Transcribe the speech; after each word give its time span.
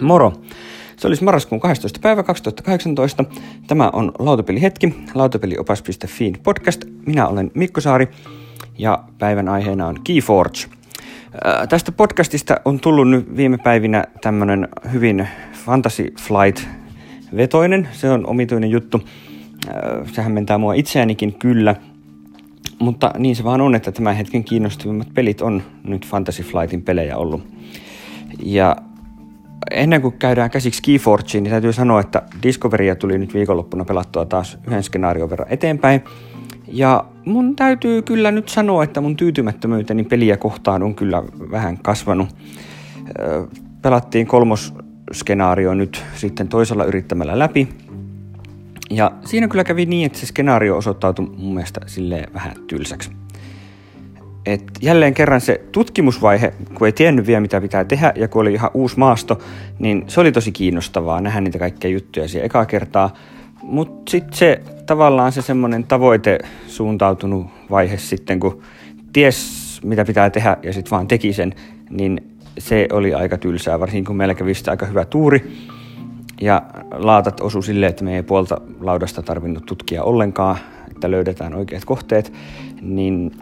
Moro! 0.00 0.32
Se 0.96 1.06
olisi 1.06 1.24
marraskuun 1.24 1.60
12. 1.60 1.98
päivä 2.02 2.22
2018. 2.22 3.24
Tämä 3.66 3.90
on 3.92 4.12
Lautapelihetki, 4.18 4.94
lautapeliopas.fi 5.14 6.32
podcast. 6.42 6.84
Minä 7.06 7.28
olen 7.28 7.50
Mikko 7.54 7.80
Saari 7.80 8.08
ja 8.78 9.04
päivän 9.18 9.48
aiheena 9.48 9.86
on 9.86 9.96
Keyforge. 10.04 10.58
Ää, 11.44 11.66
tästä 11.66 11.92
podcastista 11.92 12.60
on 12.64 12.80
tullut 12.80 13.10
nyt 13.10 13.36
viime 13.36 13.58
päivinä 13.58 14.04
tämmönen 14.20 14.68
hyvin 14.92 15.28
Fantasy 15.64 16.14
Flight 16.20 16.68
vetoinen. 17.36 17.88
Se 17.92 18.10
on 18.10 18.26
omituinen 18.26 18.70
juttu. 18.70 19.00
Ää, 19.68 20.04
sehän 20.12 20.32
mentää 20.32 20.58
mua 20.58 20.74
itseänikin 20.74 21.34
kyllä. 21.34 21.76
Mutta 22.78 23.10
niin 23.18 23.36
se 23.36 23.44
vaan 23.44 23.60
on, 23.60 23.74
että 23.74 23.92
tämän 23.92 24.16
hetken 24.16 24.44
kiinnostavimmat 24.44 25.14
pelit 25.14 25.40
on 25.40 25.62
nyt 25.84 26.06
Fantasy 26.06 26.42
Flightin 26.42 26.82
pelejä 26.82 27.16
ollut. 27.16 27.46
Ja 28.42 28.76
ennen 29.70 30.02
kuin 30.02 30.18
käydään 30.18 30.50
käsiksi 30.50 30.82
Keyforgeen, 30.82 31.42
niin 31.42 31.50
täytyy 31.50 31.72
sanoa, 31.72 32.00
että 32.00 32.22
Discoveria 32.42 32.96
tuli 32.96 33.18
nyt 33.18 33.34
viikonloppuna 33.34 33.84
pelattua 33.84 34.24
taas 34.24 34.58
yhden 34.66 34.82
skenaarion 34.82 35.30
verran 35.30 35.48
eteenpäin. 35.50 36.04
Ja 36.68 37.04
mun 37.24 37.56
täytyy 37.56 38.02
kyllä 38.02 38.30
nyt 38.30 38.48
sanoa, 38.48 38.84
että 38.84 39.00
mun 39.00 39.16
tyytymättömyyteni 39.16 40.04
peliä 40.04 40.36
kohtaan 40.36 40.82
on 40.82 40.94
kyllä 40.94 41.22
vähän 41.50 41.78
kasvanut. 41.78 42.28
Pelattiin 43.82 44.26
kolmos 44.26 44.74
skenaario 45.12 45.74
nyt 45.74 46.04
sitten 46.14 46.48
toisella 46.48 46.84
yrittämällä 46.84 47.38
läpi. 47.38 47.68
Ja 48.90 49.12
siinä 49.24 49.48
kyllä 49.48 49.64
kävi 49.64 49.86
niin, 49.86 50.06
että 50.06 50.18
se 50.18 50.26
skenaario 50.26 50.76
osoittautui 50.76 51.26
mun 51.36 51.54
mielestä 51.54 51.80
silleen 51.86 52.34
vähän 52.34 52.52
tylsäksi 52.66 53.10
et 54.46 54.62
jälleen 54.82 55.14
kerran 55.14 55.40
se 55.40 55.60
tutkimusvaihe, 55.72 56.54
kun 56.74 56.86
ei 56.86 56.92
tiennyt 56.92 57.26
vielä 57.26 57.40
mitä 57.40 57.60
pitää 57.60 57.84
tehdä 57.84 58.12
ja 58.16 58.28
kun 58.28 58.42
oli 58.42 58.52
ihan 58.52 58.70
uusi 58.74 58.98
maasto, 58.98 59.38
niin 59.78 60.04
se 60.06 60.20
oli 60.20 60.32
tosi 60.32 60.52
kiinnostavaa 60.52 61.20
nähdä 61.20 61.40
niitä 61.40 61.58
kaikkia 61.58 61.90
juttuja 61.90 62.28
siellä 62.28 62.46
ekaa 62.46 62.66
kertaa. 62.66 63.14
Mutta 63.62 64.10
sitten 64.10 64.38
se 64.38 64.62
tavallaan 64.86 65.32
se 65.32 65.42
semmoinen 65.42 65.84
tavoite 65.84 66.38
suuntautunut 66.66 67.46
vaihe 67.70 67.96
sitten, 67.96 68.40
kun 68.40 68.62
ties 69.12 69.66
mitä 69.84 70.04
pitää 70.04 70.30
tehdä 70.30 70.56
ja 70.62 70.72
sitten 70.72 70.90
vaan 70.90 71.08
teki 71.08 71.32
sen, 71.32 71.54
niin 71.90 72.36
se 72.58 72.88
oli 72.92 73.14
aika 73.14 73.38
tylsää, 73.38 73.80
varsinkin 73.80 74.04
kun 74.04 74.16
meillä 74.16 74.34
kävi 74.34 74.52
aika 74.70 74.86
hyvä 74.86 75.04
tuuri. 75.04 75.52
Ja 76.40 76.62
laatat 76.92 77.40
osu 77.40 77.62
silleen, 77.62 77.90
että 77.90 78.04
me 78.04 78.16
ei 78.16 78.22
puolta 78.22 78.60
laudasta 78.80 79.22
tarvinnut 79.22 79.66
tutkia 79.66 80.02
ollenkaan, 80.02 80.56
että 80.90 81.10
löydetään 81.10 81.54
oikeat 81.54 81.84
kohteet, 81.84 82.32
niin 82.80 83.32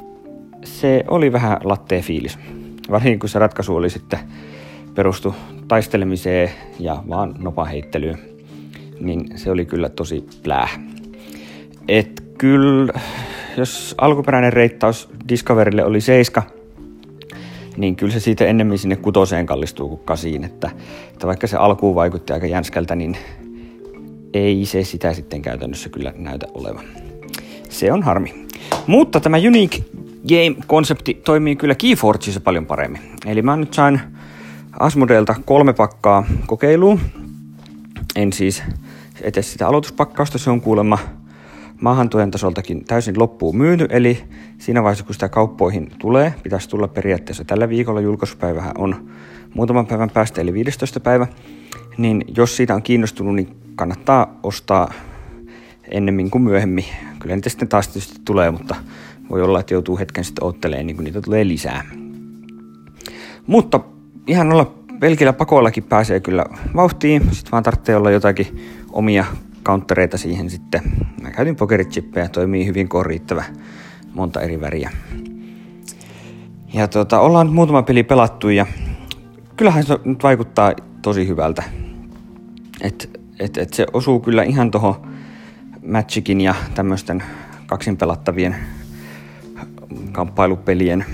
se 0.65 1.05
oli 1.09 1.33
vähän 1.33 1.59
latteen 1.65 2.03
fiilis. 2.03 2.39
Varsinkin 2.91 3.19
kun 3.19 3.29
se 3.29 3.39
ratkaisu 3.39 3.77
oli 3.77 3.91
sitten 3.91 4.19
perustu 4.95 5.34
taistelemiseen 5.69 6.51
ja 6.79 7.03
vaan 7.09 7.34
nopaheittelyyn, 7.39 8.19
niin 9.01 9.39
se 9.39 9.51
oli 9.51 9.65
kyllä 9.65 9.89
tosi 9.89 10.25
plää. 10.42 10.69
Et 11.89 12.25
kyllä, 12.39 12.92
jos 13.57 13.95
alkuperäinen 13.98 14.53
reittaus 14.53 15.11
Discoverille 15.29 15.85
oli 15.85 16.01
seiska, 16.01 16.42
niin 17.77 17.97
kyllä 17.97 18.12
se 18.12 18.20
siitä 18.20 18.47
ennemmin 18.47 18.79
sinne 18.79 18.97
kutoseen 18.97 19.47
kallistuu 19.47 19.89
kuin 19.89 20.01
kasiin. 20.05 20.45
Että, 20.45 20.70
että 21.12 21.27
vaikka 21.27 21.47
se 21.47 21.57
alkuun 21.57 21.95
vaikutti 21.95 22.33
aika 22.33 22.47
jänskältä, 22.47 22.95
niin 22.95 23.17
ei 24.35 24.65
se 24.65 24.85
sitä 24.85 25.12
sitten 25.12 25.42
käytännössä 25.42 25.89
kyllä 25.89 26.12
näytä 26.17 26.47
olevan. 26.55 26.85
Se 27.69 27.92
on 27.92 28.03
harmi. 28.03 28.47
Mutta 28.87 29.20
tämä 29.20 29.37
Unique 29.37 29.85
game-konsepti 30.28 31.14
toimii 31.14 31.56
kyllä 31.56 31.75
Keyforgeissa 31.75 32.41
paljon 32.41 32.67
paremmin. 32.67 33.03
Eli 33.27 33.42
mä 33.42 33.56
nyt 33.56 33.75
sain 33.75 34.00
Asmodelta 34.80 35.34
kolme 35.44 35.72
pakkaa 35.72 36.25
kokeiluun. 36.47 37.00
En 38.17 38.33
siis 38.33 38.62
etes 39.20 39.52
sitä 39.52 39.68
aloituspakkausta, 39.68 40.39
se 40.39 40.51
on 40.51 40.61
kuulemma 40.61 40.98
maahantuojan 41.80 42.30
tasoltakin 42.30 42.84
täysin 42.84 43.18
loppuun 43.18 43.57
myyty, 43.57 43.86
eli 43.90 44.24
siinä 44.58 44.83
vaiheessa 44.83 45.05
kun 45.05 45.14
sitä 45.14 45.29
kauppoihin 45.29 45.90
tulee, 45.98 46.34
pitäisi 46.42 46.68
tulla 46.68 46.89
periaatteessa 46.89 47.45
tällä 47.45 47.68
viikolla, 47.68 48.01
julkaisupäivähän 48.01 48.73
on 48.79 49.11
muutaman 49.55 49.86
päivän 49.86 50.11
päästä, 50.11 50.40
eli 50.40 50.55
15. 50.55 51.01
päivä, 51.01 51.27
niin 51.98 52.24
jos 52.36 52.57
siitä 52.57 52.74
on 52.74 52.83
kiinnostunut, 52.83 53.34
niin 53.34 53.57
kannattaa 53.77 54.39
ostaa 54.42 54.92
ennemmin 55.90 56.30
kuin 56.30 56.42
myöhemmin. 56.42 56.84
Kyllä 57.18 57.34
niitä 57.34 57.48
sitten 57.48 57.68
taas 57.68 57.89
tietysti 57.89 58.20
tulee, 58.24 58.51
mutta 58.51 58.77
voi 59.30 59.42
olla, 59.42 59.61
että 59.61 59.74
joutuu 59.74 59.98
hetken 59.98 60.24
sitten 60.24 60.45
ottelemaan, 60.45 60.86
niin 60.86 60.96
kun 60.96 61.05
niitä 61.05 61.20
tulee 61.20 61.48
lisää. 61.48 61.85
Mutta 63.46 63.80
ihan 64.27 64.52
olla 64.52 64.74
pelkillä 65.01 65.33
pakoillakin 65.33 65.85
pääsee 65.85 66.20
kyllä 66.20 66.45
vauhtiin. 66.77 67.23
Sitten 67.33 67.52
vaan 67.52 67.63
tarvitsee 67.63 67.96
olla 67.96 68.11
jotakin 68.11 68.61
omia 68.92 69.24
countereita 69.64 70.18
siihen 70.18 70.51
sitten. 70.51 70.83
Mä 71.23 71.30
käytin 71.30 71.57
pokerichippejä, 71.57 72.29
toimii 72.29 72.67
hyvin, 72.67 72.89
kun 72.89 73.01
on 73.01 73.07
riittävä 73.07 73.45
monta 74.14 74.40
eri 74.40 74.61
väriä. 74.61 74.90
Ja 76.73 76.89
tota, 76.89 77.20
ollaan 77.20 77.46
nyt 77.46 77.55
muutama 77.55 77.83
peli 77.83 78.02
pelattu 78.02 78.48
ja 78.48 78.67
kyllähän 79.57 79.84
se 79.84 79.98
nyt 80.05 80.23
vaikuttaa 80.23 80.73
tosi 81.02 81.29
hyvältä. 81.29 81.63
Et, 82.80 83.20
et, 83.39 83.58
et 83.58 83.73
se 83.73 83.86
osuu 83.92 84.20
kyllä 84.20 84.42
ihan 84.42 84.70
tuohon 84.70 84.95
Magicin 85.86 86.40
ja 86.40 86.55
tämmöisten 86.74 87.23
kaksin 87.67 87.96
pelattavien 87.96 88.57
kamppailupelien 90.12 91.05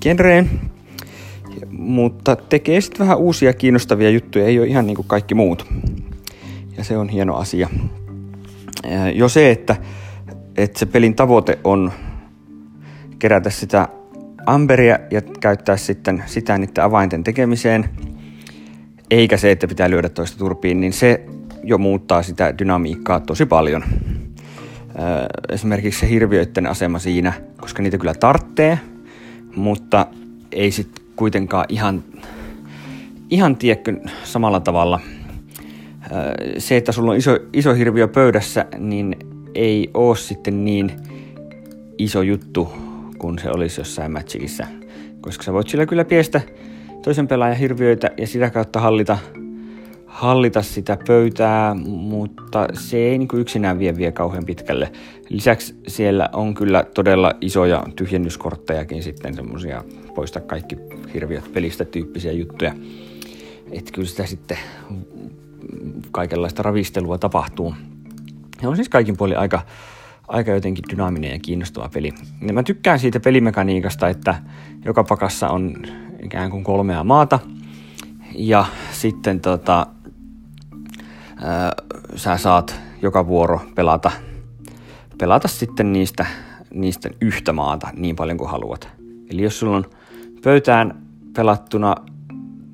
genreen, 0.00 0.50
mutta 1.70 2.36
tekee 2.36 2.80
sitten 2.80 2.98
vähän 2.98 3.18
uusia 3.18 3.52
kiinnostavia 3.52 4.10
juttuja, 4.10 4.46
ei 4.46 4.58
ole 4.58 4.66
ihan 4.66 4.86
niin 4.86 4.96
kuin 4.96 5.08
kaikki 5.08 5.34
muut. 5.34 5.66
Ja 6.76 6.84
se 6.84 6.98
on 6.98 7.08
hieno 7.08 7.36
asia. 7.36 7.68
Jo 9.14 9.28
se, 9.28 9.50
että, 9.50 9.76
että 10.56 10.78
se 10.78 10.86
pelin 10.86 11.14
tavoite 11.14 11.58
on 11.64 11.92
kerätä 13.18 13.50
sitä 13.50 13.88
amberia 14.46 14.98
ja 15.10 15.22
käyttää 15.40 15.76
sitten 15.76 16.24
sitä 16.26 16.58
niiden 16.58 16.84
avainten 16.84 17.24
tekemiseen, 17.24 17.88
eikä 19.10 19.36
se, 19.36 19.50
että 19.50 19.68
pitää 19.68 19.90
lyödä 19.90 20.08
toista 20.08 20.38
turpiin, 20.38 20.80
niin 20.80 20.92
se 20.92 21.26
jo 21.64 21.78
muuttaa 21.78 22.22
sitä 22.22 22.58
dynamiikkaa 22.58 23.20
tosi 23.20 23.46
paljon 23.46 23.84
esimerkiksi 25.48 26.00
se 26.00 26.08
hirviöiden 26.08 26.66
asema 26.66 26.98
siinä, 26.98 27.32
koska 27.60 27.82
niitä 27.82 27.98
kyllä 27.98 28.14
tarttee, 28.14 28.78
mutta 29.56 30.06
ei 30.52 30.70
sitten 30.70 31.04
kuitenkaan 31.16 31.64
ihan, 31.68 32.04
ihan 33.30 33.56
tiedäkö 33.56 33.96
samalla 34.24 34.60
tavalla. 34.60 35.00
Se, 36.58 36.76
että 36.76 36.92
sulla 36.92 37.10
on 37.10 37.16
iso, 37.16 37.38
iso 37.52 37.74
hirviö 37.74 38.08
pöydässä, 38.08 38.66
niin 38.78 39.16
ei 39.54 39.90
ole 39.94 40.16
sitten 40.16 40.64
niin 40.64 40.92
iso 41.98 42.22
juttu 42.22 42.72
kuin 43.18 43.38
se 43.38 43.50
olisi 43.50 43.80
jossain 43.80 44.12
Magicissa. 44.12 44.66
Koska 45.20 45.42
sä 45.42 45.52
voit 45.52 45.68
sillä 45.68 45.86
kyllä 45.86 46.04
piestä 46.04 46.40
toisen 47.02 47.28
pelaajan 47.28 47.56
hirviöitä 47.56 48.10
ja 48.18 48.26
sitä 48.26 48.50
kautta 48.50 48.80
hallita 48.80 49.18
hallita 50.12 50.62
sitä 50.62 50.98
pöytää, 51.06 51.74
mutta 51.86 52.68
se 52.74 52.96
ei 52.96 53.18
niin 53.18 53.28
yksinään 53.34 53.78
vie 53.78 53.96
vielä 53.96 54.12
kauhean 54.12 54.44
pitkälle. 54.44 54.92
Lisäksi 55.28 55.74
siellä 55.88 56.28
on 56.32 56.54
kyllä 56.54 56.84
todella 56.94 57.32
isoja 57.40 57.84
tyhjennyskorttejakin 57.96 59.02
sitten 59.02 59.34
semmoisia 59.34 59.84
poista 60.14 60.40
kaikki 60.40 60.76
hirviöt 61.14 61.52
pelistä 61.52 61.84
tyyppisiä 61.84 62.32
juttuja. 62.32 62.74
Että 63.70 63.92
kyllä 63.92 64.08
sitä 64.08 64.26
sitten 64.26 64.58
kaikenlaista 66.10 66.62
ravistelua 66.62 67.18
tapahtuu. 67.18 67.74
Ja 68.62 68.68
on 68.68 68.76
siis 68.76 68.88
kaikin 68.88 69.16
puolin 69.16 69.38
aika, 69.38 69.62
aika 70.28 70.50
jotenkin 70.50 70.84
dynaaminen 70.90 71.30
ja 71.30 71.38
kiinnostava 71.38 71.88
peli. 71.94 72.12
Ja 72.46 72.52
mä 72.52 72.62
tykkään 72.62 72.98
siitä 72.98 73.20
pelimekaniikasta, 73.20 74.08
että 74.08 74.34
joka 74.84 75.04
pakassa 75.04 75.48
on 75.48 75.76
ikään 76.22 76.50
kuin 76.50 76.64
kolmea 76.64 77.04
maata. 77.04 77.38
Ja 78.34 78.64
sitten 78.92 79.40
tota, 79.40 79.86
sä 82.16 82.36
saat 82.36 82.80
joka 83.02 83.26
vuoro 83.26 83.60
pelata, 83.74 84.10
pelata 85.18 85.48
sitten 85.48 85.92
niistä, 85.92 86.26
niistä 86.74 87.10
yhtä 87.20 87.52
maata 87.52 87.88
niin 87.96 88.16
paljon 88.16 88.38
kuin 88.38 88.50
haluat. 88.50 88.88
Eli 89.30 89.42
jos 89.42 89.58
sulla 89.58 89.76
on 89.76 89.84
pöytään 90.42 91.02
pelattuna 91.36 91.94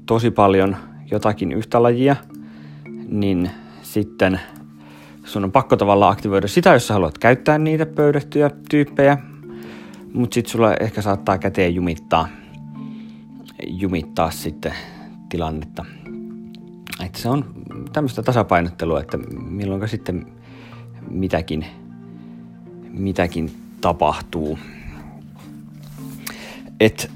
tosi 0.06 0.31
paljon 0.31 0.76
jotakin 1.11 1.53
yhtä 1.53 1.82
lajia, 1.82 2.17
niin 3.09 3.50
sitten 3.82 4.41
sun 5.25 5.44
on 5.44 5.53
pakko 5.53 5.76
tavallaan 5.76 6.12
aktivoida 6.12 6.49
sitä, 6.49 6.73
jos 6.73 6.87
sä 6.87 6.94
haluat 6.94 7.19
käyttää 7.19 7.59
niitä 7.59 7.87
pöydättyjä 7.87 8.50
tyyppejä, 8.70 9.19
mutta 10.12 10.35
sitten 10.35 10.53
sulla 10.53 10.75
ehkä 10.75 11.03
saattaa 11.03 11.38
käteen 11.38 11.75
jumittaa, 11.75 12.29
jumittaa 13.67 14.31
sitten 14.31 14.73
tilannetta. 15.29 15.85
Että 17.05 17.19
se 17.19 17.29
on 17.29 17.44
tämmöistä 17.98 18.22
tasapainottelua, 18.22 19.00
että 19.00 19.18
milloin 19.48 19.88
sitten 19.88 20.26
mitäkin, 21.10 21.66
mitäkin 22.90 23.50
tapahtuu. 23.80 24.58
Et, 26.80 27.10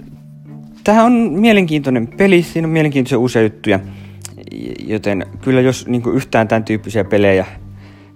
tämä 0.84 1.04
on 1.04 1.12
mielenkiintoinen 1.12 2.06
peli, 2.06 2.42
siinä 2.42 2.66
on 2.66 2.72
mielenkiintoisia 2.72 3.18
uusia 3.18 3.42
juttuja. 3.42 3.80
Joten 4.86 5.26
kyllä 5.40 5.60
jos 5.60 5.86
niin 5.86 6.02
yhtään 6.14 6.48
tämän 6.48 6.64
tyyppisiä 6.64 7.04
pelejä 7.04 7.46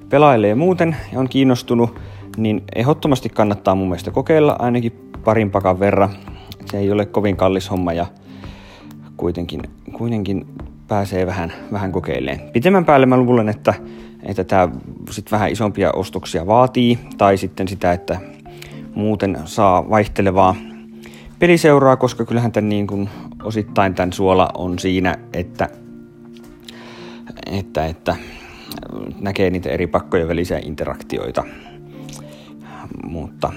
pelailee 0.08 0.54
muuten 0.54 0.96
ja 1.12 1.20
on 1.20 1.28
kiinnostunut, 1.28 1.98
niin 2.36 2.62
ehdottomasti 2.74 3.28
kannattaa 3.28 3.74
mun 3.74 3.88
mielestä 3.88 4.10
kokeilla 4.10 4.56
ainakin 4.58 4.92
parin 5.24 5.50
pakan 5.50 5.80
verran. 5.80 6.10
Se 6.70 6.78
ei 6.78 6.92
ole 6.92 7.06
kovin 7.06 7.36
kallis 7.36 7.70
homma 7.70 7.92
ja 7.92 8.06
kuitenkin, 9.16 9.62
kuitenkin 9.92 10.46
pääsee 10.88 11.26
vähän, 11.26 11.52
vähän 11.72 11.92
kokeilemaan. 11.92 12.50
Pitemmän 12.52 12.84
päälle 12.84 13.06
mä 13.06 13.16
luulen, 13.16 13.48
että, 13.48 13.74
että 14.22 14.44
tämä 14.44 14.68
sit 15.10 15.32
vähän 15.32 15.50
isompia 15.50 15.92
ostoksia 15.92 16.46
vaatii, 16.46 16.98
tai 17.18 17.36
sitten 17.36 17.68
sitä, 17.68 17.92
että 17.92 18.20
muuten 18.94 19.38
saa 19.44 19.90
vaihtelevaa 19.90 20.56
peliseuraa, 21.38 21.96
koska 21.96 22.24
kyllähän 22.24 22.52
tämän 22.52 22.68
niin 22.68 22.86
kuin 22.86 23.08
osittain 23.42 23.94
tämän 23.94 24.12
suola 24.12 24.50
on 24.54 24.78
siinä, 24.78 25.16
että, 25.32 25.68
että, 27.46 27.86
että 27.86 28.16
näkee 29.20 29.50
niitä 29.50 29.70
eri 29.70 29.86
pakkojen 29.86 30.28
välisiä 30.28 30.60
interaktioita. 30.64 31.44
Mutta 33.04 33.52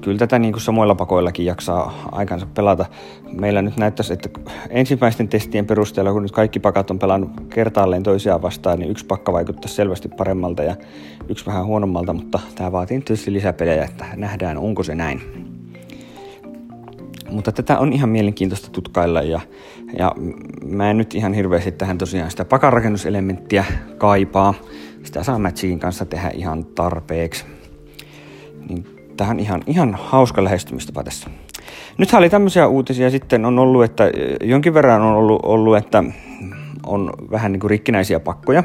kyllä 0.00 0.18
tätä 0.18 0.38
niin 0.38 0.52
kuin 0.52 0.62
samoilla 0.62 0.94
pakoillakin 0.94 1.46
jaksaa 1.46 2.08
aikansa 2.12 2.46
pelata. 2.54 2.86
Meillä 3.40 3.62
nyt 3.62 3.76
näyttäisi, 3.76 4.12
että 4.12 4.28
ensimmäisten 4.70 5.28
testien 5.28 5.66
perusteella, 5.66 6.12
kun 6.12 6.22
nyt 6.22 6.32
kaikki 6.32 6.60
pakat 6.60 6.90
on 6.90 6.98
pelannut 6.98 7.30
kertaalleen 7.48 8.02
toisiaan 8.02 8.42
vastaan, 8.42 8.78
niin 8.78 8.90
yksi 8.90 9.06
pakka 9.06 9.32
vaikuttaa 9.32 9.68
selvästi 9.68 10.08
paremmalta 10.08 10.62
ja 10.62 10.76
yksi 11.28 11.46
vähän 11.46 11.66
huonommalta, 11.66 12.12
mutta 12.12 12.40
tämä 12.54 12.72
vaatii 12.72 13.00
tietysti 13.00 13.32
lisäpelejä, 13.32 13.84
että 13.84 14.04
nähdään, 14.16 14.58
onko 14.58 14.82
se 14.82 14.94
näin. 14.94 15.20
Mutta 17.30 17.52
tätä 17.52 17.78
on 17.78 17.92
ihan 17.92 18.08
mielenkiintoista 18.08 18.70
tutkailla 18.70 19.22
ja, 19.22 19.40
ja 19.98 20.14
mä 20.64 20.90
en 20.90 20.98
nyt 20.98 21.14
ihan 21.14 21.34
hirveästi 21.34 21.72
tähän 21.72 21.98
tosiaan 21.98 22.30
sitä 22.30 22.44
pakarakennuselementtiä 22.44 23.64
kaipaa. 23.98 24.54
Sitä 25.02 25.22
saa 25.22 25.38
Matchiin 25.38 25.80
kanssa 25.80 26.04
tehdä 26.04 26.30
ihan 26.34 26.64
tarpeeksi. 26.64 27.44
Niin 28.68 28.99
tähän 29.20 29.40
ihan, 29.40 29.62
ihan 29.66 29.94
hauska 30.00 30.44
lähestymistapa 30.44 31.04
tässä. 31.04 31.30
Nythän 31.98 32.18
oli 32.18 32.30
tämmöisiä 32.30 32.66
uutisia 32.66 33.10
sitten 33.10 33.44
on 33.44 33.58
ollut, 33.58 33.84
että 33.84 34.04
jonkin 34.42 34.74
verran 34.74 35.02
on 35.02 35.12
ollut, 35.12 35.40
ollut 35.42 35.76
että 35.76 36.04
on 36.86 37.12
vähän 37.30 37.52
niin 37.52 37.60
kuin 37.60 37.70
rikkinäisiä 37.70 38.20
pakkoja. 38.20 38.64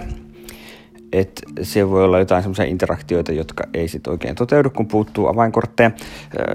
Että 1.13 1.41
se 1.61 1.89
voi 1.89 2.03
olla 2.03 2.19
jotain 2.19 2.43
semmoisia 2.43 2.65
interaktioita, 2.65 3.31
jotka 3.31 3.63
ei 3.73 3.87
sitten 3.87 4.11
oikein 4.11 4.35
toteudu, 4.35 4.69
kun 4.69 4.87
puuttuu 4.87 5.27
avainkortteja. 5.27 5.91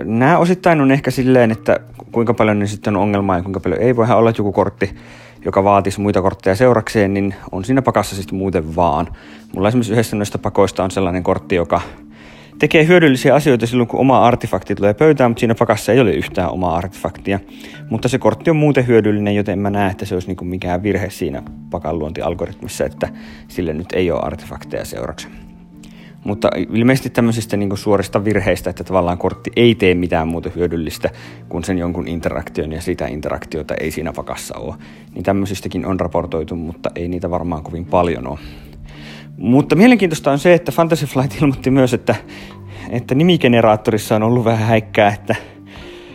Nämä 0.04 0.38
osittain 0.38 0.80
on 0.80 0.90
ehkä 0.90 1.10
silleen, 1.10 1.50
että 1.50 1.80
kuinka 2.12 2.34
paljon 2.34 2.58
ne 2.58 2.66
sitten 2.66 2.96
on 2.96 3.02
ongelmaa 3.02 3.36
ja 3.36 3.42
kuinka 3.42 3.60
paljon 3.60 3.80
ei. 3.80 3.96
Voihan 3.96 4.18
olla, 4.18 4.32
joku 4.38 4.52
kortti, 4.52 4.96
joka 5.44 5.64
vaatisi 5.64 6.00
muita 6.00 6.22
kortteja 6.22 6.56
seurakseen, 6.56 7.14
niin 7.14 7.34
on 7.52 7.64
siinä 7.64 7.82
pakassa 7.82 8.16
sitten 8.16 8.38
muuten 8.38 8.76
vaan. 8.76 9.08
Mulla 9.54 9.68
esimerkiksi 9.68 9.92
yhdessä 9.92 10.16
noista 10.16 10.38
pakoista 10.38 10.84
on 10.84 10.90
sellainen 10.90 11.22
kortti, 11.22 11.54
joka 11.54 11.80
tekee 12.60 12.86
hyödyllisiä 12.86 13.34
asioita 13.34 13.66
silloin, 13.66 13.88
kun 13.88 14.00
oma 14.00 14.24
artefakti 14.26 14.74
tulee 14.74 14.94
pöytään, 14.94 15.30
mutta 15.30 15.40
siinä 15.40 15.54
pakassa 15.54 15.92
ei 15.92 16.00
ole 16.00 16.12
yhtään 16.12 16.50
omaa 16.50 16.76
artefaktia. 16.76 17.40
Mutta 17.90 18.08
se 18.08 18.18
kortti 18.18 18.50
on 18.50 18.56
muuten 18.56 18.86
hyödyllinen, 18.86 19.34
joten 19.34 19.58
mä 19.58 19.70
näe, 19.70 19.90
että 19.90 20.04
se 20.04 20.14
olisi 20.14 20.28
niin 20.28 20.48
mikään 20.48 20.82
virhe 20.82 21.10
siinä 21.10 21.42
pakan 21.70 21.98
luontialgoritmissa, 21.98 22.84
että 22.84 23.08
sille 23.48 23.72
nyt 23.72 23.92
ei 23.92 24.10
ole 24.10 24.20
artefakteja 24.22 24.84
seuraksi. 24.84 25.28
Mutta 26.24 26.48
ilmeisesti 26.56 27.10
tämmöisistä 27.10 27.56
niin 27.56 27.76
suorista 27.76 28.24
virheistä, 28.24 28.70
että 28.70 28.84
tavallaan 28.84 29.18
kortti 29.18 29.50
ei 29.56 29.74
tee 29.74 29.94
mitään 29.94 30.28
muuta 30.28 30.50
hyödyllistä 30.56 31.10
kuin 31.48 31.64
sen 31.64 31.78
jonkun 31.78 32.08
interaktion 32.08 32.72
ja 32.72 32.80
sitä 32.80 33.06
interaktiota 33.06 33.74
ei 33.74 33.90
siinä 33.90 34.12
pakassa 34.12 34.58
ole. 34.58 34.74
Niin 35.14 35.24
tämmöisistäkin 35.24 35.86
on 35.86 36.00
raportoitu, 36.00 36.56
mutta 36.56 36.90
ei 36.94 37.08
niitä 37.08 37.30
varmaan 37.30 37.62
kovin 37.62 37.84
paljon 37.84 38.26
ole. 38.26 38.38
Mutta 39.40 39.76
mielenkiintoista 39.76 40.30
on 40.30 40.38
se, 40.38 40.54
että 40.54 40.72
Fantasy 40.72 41.06
Flight 41.06 41.42
ilmoitti 41.42 41.70
myös, 41.70 41.94
että, 41.94 42.14
että 42.90 43.14
nimigeneraattorissa 43.14 44.16
on 44.16 44.22
ollut 44.22 44.44
vähän 44.44 44.66
häikkää, 44.66 45.14
että 45.14 45.34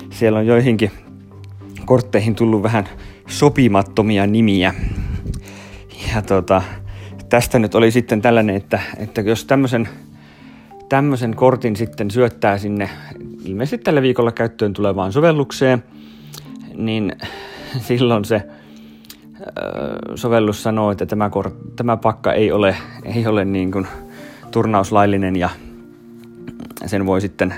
siellä 0.09 0.39
on 0.39 0.47
joihinkin 0.47 0.91
kortteihin 1.85 2.35
tullut 2.35 2.63
vähän 2.63 2.89
sopimattomia 3.27 4.27
nimiä. 4.27 4.73
Ja 6.15 6.21
tota, 6.21 6.61
tästä 7.29 7.59
nyt 7.59 7.75
oli 7.75 7.91
sitten 7.91 8.21
tällainen, 8.21 8.55
että, 8.55 8.79
että 8.97 9.21
jos 9.21 9.45
tämmöisen, 9.45 9.87
tämmöisen 10.89 11.35
kortin 11.35 11.75
sitten 11.75 12.11
syöttää 12.11 12.57
sinne 12.57 12.89
ilmeisesti 13.45 13.77
tällä 13.77 14.01
viikolla 14.01 14.31
käyttöön 14.31 14.73
tulevaan 14.73 15.13
sovellukseen, 15.13 15.83
niin 16.75 17.15
silloin 17.79 18.25
se 18.25 18.41
sovellus 20.15 20.63
sanoo, 20.63 20.91
että 20.91 21.05
tämä, 21.05 21.29
kor- 21.29 21.51
tämä 21.75 21.97
pakka 21.97 22.33
ei 22.33 22.51
ole, 22.51 22.75
ei 23.03 23.27
ole 23.27 23.45
niin 23.45 23.71
kuin 23.71 23.87
turnauslaillinen 24.51 25.35
ja 25.35 25.49
sen 26.85 27.05
voi 27.05 27.21
sitten 27.21 27.53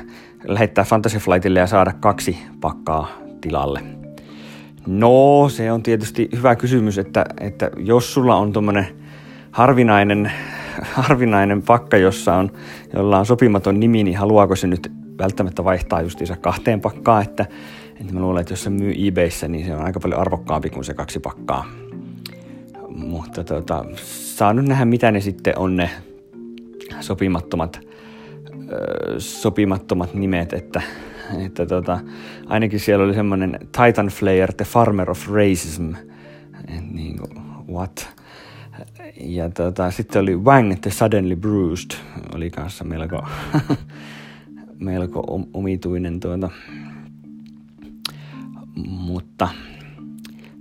lähettää 0.47 0.83
Fantasy 0.83 1.17
Flightille 1.17 1.59
ja 1.59 1.67
saada 1.67 1.93
kaksi 1.99 2.37
pakkaa 2.61 3.11
tilalle. 3.41 3.81
No, 4.87 5.49
se 5.49 5.71
on 5.71 5.83
tietysti 5.83 6.29
hyvä 6.35 6.55
kysymys, 6.55 6.97
että, 6.97 7.25
että 7.39 7.71
jos 7.77 8.13
sulla 8.13 8.35
on 8.35 8.53
tuommoinen 8.53 8.87
harvinainen, 9.51 10.31
harvinainen 10.93 11.61
pakka, 11.61 11.97
jossa 11.97 12.35
on, 12.35 12.51
jolla 12.93 13.19
on 13.19 13.25
sopimaton 13.25 13.79
nimi, 13.79 14.03
niin 14.03 14.17
haluaako 14.17 14.55
se 14.55 14.67
nyt 14.67 14.91
välttämättä 15.19 15.63
vaihtaa 15.63 16.01
justiinsa 16.01 16.35
kahteen 16.35 16.81
pakkaan, 16.81 17.23
että, 17.23 17.45
että 18.01 18.13
mä 18.13 18.19
luulen, 18.19 18.41
että 18.41 18.53
jos 18.53 18.63
se 18.63 18.69
myy 18.69 18.93
eBayssä, 19.07 19.47
niin 19.47 19.65
se 19.65 19.75
on 19.75 19.83
aika 19.83 19.99
paljon 19.99 20.21
arvokkaampi 20.21 20.69
kuin 20.69 20.83
se 20.83 20.93
kaksi 20.93 21.19
pakkaa. 21.19 21.65
Mutta 22.87 23.43
tota, 23.43 23.85
saa 24.05 24.53
nyt 24.53 24.65
nähdä, 24.65 24.85
mitä 24.85 25.11
ne 25.11 25.21
sitten 25.21 25.57
on 25.57 25.75
ne 25.75 25.89
sopimattomat, 26.99 27.79
ö, 28.71 29.15
sopimattomat 29.17 30.13
nimet, 30.13 30.53
että, 30.53 30.81
että 31.45 31.65
tota, 31.65 31.99
ainakin 32.45 32.79
siellä 32.79 33.05
oli 33.05 33.13
semmoinen 33.13 33.59
Titan 33.61 34.07
Flayer, 34.07 34.53
The 34.53 34.65
Farmer 34.65 35.11
of 35.11 35.27
Racism. 35.29 35.91
Et 36.67 36.91
niin 36.91 37.17
kuin, 37.17 37.43
what? 37.71 38.09
Ja 39.21 39.49
tota, 39.49 39.91
sitten 39.91 40.21
oli 40.21 40.35
Wang, 40.35 40.75
The 40.81 40.91
Suddenly 40.91 41.35
Bruised, 41.35 41.97
oli 42.35 42.49
kanssa 42.49 42.83
melko, 42.83 43.27
melko 44.79 45.47
omituinen 45.53 46.19
tuota. 46.19 46.49
Mutta 48.85 49.47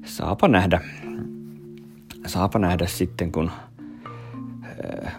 saapa 0.04 0.48
nähdä, 0.48 0.80
saapa 2.26 2.58
nähdä 2.58 2.86
sitten, 2.86 3.32
kun 3.32 3.50
äh, 5.06 5.16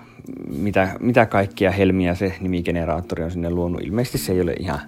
mitä, 0.49 0.95
mitä 0.99 1.25
kaikkia 1.25 1.71
helmiä 1.71 2.15
se 2.15 2.35
nimigeneraattori 2.39 3.23
on 3.23 3.31
sinne 3.31 3.49
luonut. 3.49 3.81
Ilmeisesti 3.81 4.17
se 4.17 4.33
ei 4.33 4.41
ole 4.41 4.53
ihan, 4.59 4.79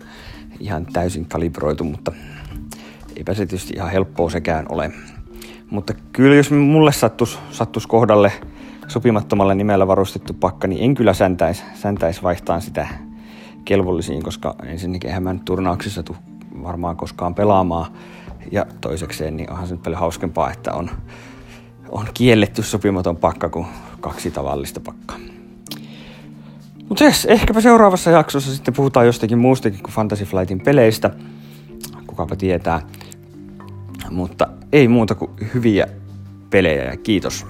ihan 0.59 0.85
täysin 0.85 1.25
kalibroitu, 1.25 1.83
mutta 1.83 2.11
eipä 3.15 3.33
se 3.33 3.45
tietysti 3.45 3.73
ihan 3.75 3.91
helppoa 3.91 4.29
sekään 4.29 4.65
ole. 4.69 4.91
Mutta 5.69 5.93
kyllä 6.13 6.35
jos 6.35 6.51
mulle 6.51 6.91
sattus, 6.91 7.39
sattus 7.51 7.87
kohdalle 7.87 8.31
sopimattomalla 8.87 9.53
nimellä 9.53 9.87
varustettu 9.87 10.33
pakka, 10.33 10.67
niin 10.67 10.83
en 10.83 10.95
kyllä 10.95 11.13
säntäisi 11.13 11.63
säntäis 11.73 12.23
vaihtaa 12.23 12.59
sitä 12.59 12.87
kelvollisiin, 13.65 14.23
koska 14.23 14.55
ensinnäkin 14.63 15.07
eihän 15.07 15.23
mä 15.23 15.33
nyt 15.33 15.45
turnauksissa 15.45 16.03
tule 16.03 16.17
varmaan 16.63 16.97
koskaan 16.97 17.35
pelaamaan. 17.35 17.91
Ja 18.51 18.65
toisekseen 18.81 19.37
niin 19.37 19.51
onhan 19.51 19.67
se 19.67 19.73
nyt 19.73 19.83
paljon 19.83 19.99
hauskempaa, 19.99 20.51
että 20.51 20.73
on, 20.73 20.89
on 21.89 22.07
kielletty 22.13 22.63
sopimaton 22.63 23.17
pakka 23.17 23.49
kuin 23.49 23.65
kaksi 23.99 24.31
tavallista 24.31 24.79
pakkaa. 24.79 25.17
Mutta 26.89 27.03
yes, 27.03 27.25
ehkäpä 27.25 27.61
seuraavassa 27.61 28.11
jaksossa 28.11 28.55
sitten 28.55 28.73
puhutaan 28.73 29.05
jostakin 29.05 29.37
muustakin 29.37 29.83
kuin 29.83 29.93
Fantasy 29.93 30.25
Flightin 30.25 30.61
peleistä. 30.61 31.09
Kukapa 32.07 32.35
tietää. 32.35 32.81
Mutta 34.09 34.47
ei 34.71 34.87
muuta 34.87 35.15
kuin 35.15 35.31
hyviä 35.53 35.87
pelejä 36.49 36.83
ja 36.83 36.97
kiitos. 36.97 37.45